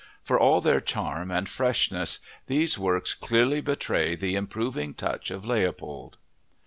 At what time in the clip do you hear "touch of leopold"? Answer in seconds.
4.95-6.17